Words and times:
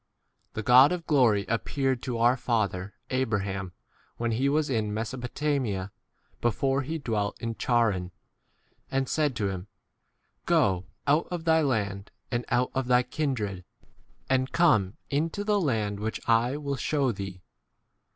The 0.53 0.63
God 0.63 0.91
of 0.91 1.05
glory 1.05 1.47
ap 1.47 1.63
peared 1.65 2.01
to 2.01 2.17
our 2.17 2.35
father 2.35 2.95
Abraham 3.11 3.71
when 4.17 4.31
he 4.31 4.49
was 4.49 4.67
in 4.67 4.91
Mesopotamia, 4.95 5.91
8 6.37 6.41
before 6.41 6.81
he 6.81 6.97
dwelt 6.97 7.39
in 7.39 7.53
Charran, 7.53 8.09
and 8.89 9.07
said 9.07 9.35
to 9.35 9.49
him, 9.49 9.67
Go 10.47 10.87
out 11.05 11.27
of 11.29 11.43
thy 11.43 11.61
land 11.61 12.09
and 12.31 12.45
out 12.49 12.71
of 12.73 12.87
thy 12.87 13.03
kindred, 13.03 13.63
and 14.27 14.51
come 14.51 14.97
into 15.11 15.43
the 15.43 15.53
u 15.59 15.65
land 15.65 15.99
which 15.99 16.19
I 16.27 16.57
will 16.57 16.77
shew 16.77 17.01
4 17.03 17.13
thee. 17.13 17.41